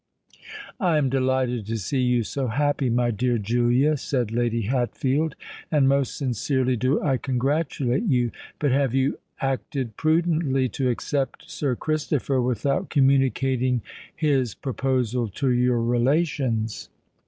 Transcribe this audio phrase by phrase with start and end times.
[0.79, 5.35] "I am delighted to see you so happy, my dear Julia," said Lady Hatfield;
[5.71, 8.31] "and most sincerely do I congratulate you.
[8.57, 13.83] But have you acted prudently to accept Sir Christopher without communicating
[14.15, 16.89] his proposal to your relations?"